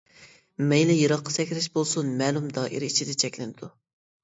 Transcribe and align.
مەيلى 0.71 0.95
يىراققا 0.99 1.35
سەكرەش 1.35 1.69
بولسۇن 1.77 2.11
مەلۇم 2.23 2.49
دائىرە 2.59 2.91
ئىچىدە 2.91 3.19
چەكلىنىدۇ. 3.27 3.73